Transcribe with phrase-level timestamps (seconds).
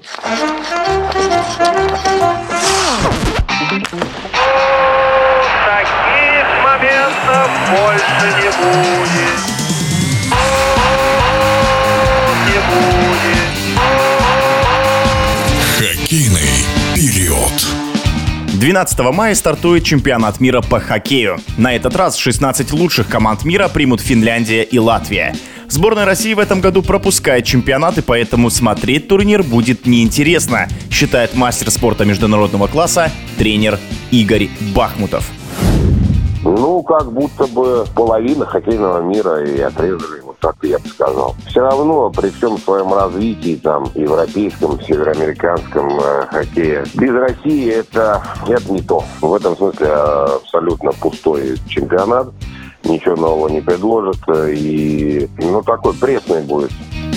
[0.00, 0.28] Таких
[6.62, 9.38] моментов больше не будет.
[12.46, 13.48] Не будет.
[15.78, 16.58] Хоккейный
[16.94, 17.56] период.
[18.54, 21.40] 12 мая стартует чемпионат мира по хоккею.
[21.56, 25.34] На этот раз 16 лучших команд мира примут Финляндия и Латвия.
[25.68, 31.70] Сборная России в этом году пропускает чемпионат, и поэтому смотреть турнир будет неинтересно, считает мастер
[31.70, 33.78] спорта международного класса тренер
[34.10, 35.30] Игорь Бахмутов.
[36.42, 41.34] Ну, как будто бы половина хоккейного мира и отрезали, вот так я бы сказал.
[41.46, 48.72] Все равно, при всем своем развитии, там, европейском, североамериканском э, хоккее, без России это, это
[48.72, 49.04] не то.
[49.20, 52.28] В этом смысле э, абсолютно пустой чемпионат.
[52.84, 54.20] Ничего нового не предложит.
[54.28, 56.70] э, И, ну, такой пресный будет.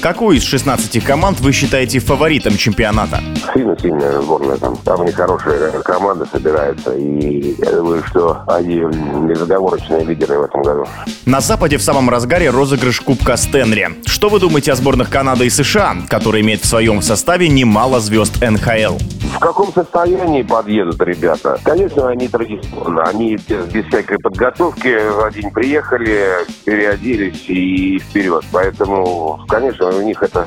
[0.00, 3.20] Какую из 16 команд вы считаете фаворитом чемпионата?
[3.52, 4.76] Сильно-сильная сборная там.
[4.76, 6.94] Там не хорошая команда собирается.
[6.94, 8.80] И я думаю, что они
[9.26, 10.86] безоговорочные лидеры в этом году.
[11.26, 13.90] На Западе в самом разгаре розыгрыш Кубка Стэнли.
[14.06, 18.40] Что вы думаете о сборных Канады и США, которые имеют в своем составе немало звезд
[18.40, 18.98] НХЛ?
[19.34, 21.60] В каком состоянии подъедут ребята?
[21.62, 23.02] Конечно, они традиционно.
[23.04, 26.28] Они без, без всякой подготовки в один приехали,
[26.64, 28.44] переоделись и вперед.
[28.50, 30.46] Поэтому, конечно, у них это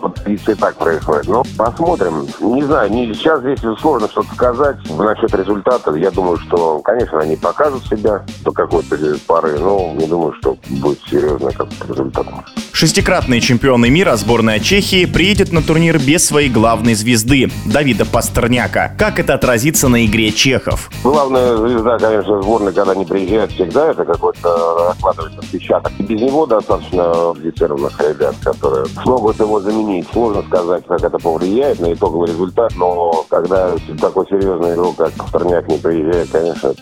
[0.00, 1.26] по традиции так происходит.
[1.28, 2.26] Но посмотрим.
[2.40, 5.92] Не знаю, не, сейчас здесь сложно что-то сказать насчет результата.
[5.94, 11.00] Я думаю, что, конечно, они покажут себя до какой-то пары, но не думаю, что будет
[11.02, 12.26] серьезно как результат.
[12.74, 18.92] Шестикратные чемпионы мира сборная Чехии приедет на турнир без своей главной звезды Давида Пастерняка.
[18.98, 20.90] Как это отразится на игре чехов?
[21.04, 25.92] Главная звезда, конечно, сборной, когда не приезжает всегда, это какой-то откладывается отпечаток.
[26.00, 30.08] И без него достаточно квалифицированных ребят, которые смогут его заменить.
[30.12, 35.68] Сложно сказать, как это повлияет на итоговый результат, но когда такой серьезный игрок, как Пастерняк,
[35.68, 36.74] не приезжает, конечно,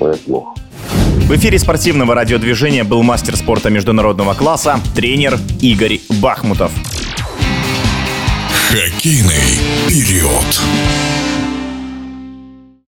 [0.00, 0.54] это плохо.
[1.26, 6.70] В эфире спортивного радиодвижения был мастер спорта международного класса, тренер Игорь Бахмутов.
[8.70, 10.60] Хоккейный период.